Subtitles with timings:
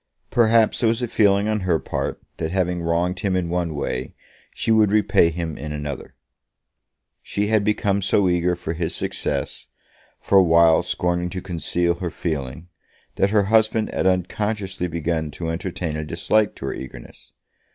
[0.31, 4.15] Perhaps there was a feeling on her part that having wronged him in one way,
[4.51, 6.15] she would repay him in another.
[7.21, 9.67] She had become so eager for his success,
[10.19, 12.67] for a while scorning to conceal her feeling,
[13.17, 17.31] that her husband had unconsciously begun to entertain a dislike to her eagerness.